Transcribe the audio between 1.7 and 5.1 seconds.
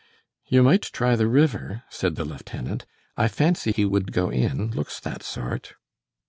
said the lieutenant. "I fancy he would go in. Looks